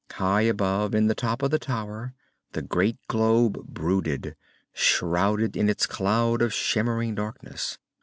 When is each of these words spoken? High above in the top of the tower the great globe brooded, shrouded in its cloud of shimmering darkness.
High 0.13 0.41
above 0.41 0.95
in 0.95 1.05
the 1.05 1.13
top 1.13 1.43
of 1.43 1.51
the 1.51 1.59
tower 1.59 2.15
the 2.53 2.63
great 2.63 2.97
globe 3.07 3.63
brooded, 3.67 4.35
shrouded 4.73 5.55
in 5.55 5.69
its 5.69 5.85
cloud 5.85 6.41
of 6.41 6.55
shimmering 6.55 7.13
darkness. 7.13 7.77